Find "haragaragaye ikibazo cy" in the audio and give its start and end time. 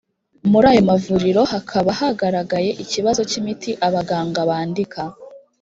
1.99-3.37